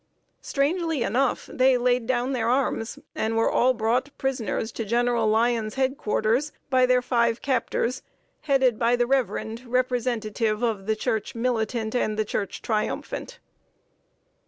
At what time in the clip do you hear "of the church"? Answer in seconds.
10.63-11.35